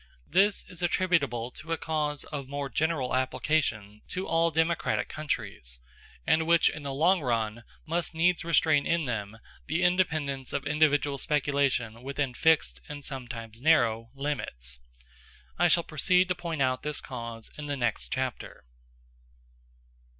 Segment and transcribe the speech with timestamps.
[0.27, 5.79] This is attributable to a cause of more general application to all democratic countries,
[6.25, 9.37] and which, in the long run, must needs restrain in them
[9.67, 14.79] the independence of individual speculation within fixed, and sometimes narrow, limits.
[15.59, 18.63] I shall proceed to point out this cause in the next chapter.